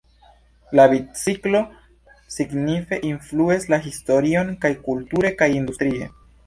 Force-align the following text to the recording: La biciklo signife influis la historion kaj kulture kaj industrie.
La 0.79 0.85
biciklo 0.93 1.61
signife 2.37 3.01
influis 3.13 3.71
la 3.75 3.81
historion 3.87 4.53
kaj 4.67 4.77
kulture 4.91 5.39
kaj 5.43 5.55
industrie. 5.63 6.15